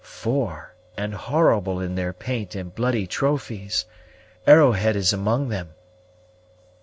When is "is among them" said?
4.95-5.75